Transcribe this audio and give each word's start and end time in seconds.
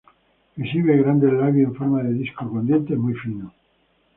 Exhibe 0.61 0.97
grandes 1.03 1.31
labios 1.41 1.67
en 1.73 1.77
forma 1.79 2.01
de 2.01 2.13
disco 2.21 2.49
con 2.49 2.65
dientes 2.65 2.97
muy 2.97 3.13
finos. 3.13 3.53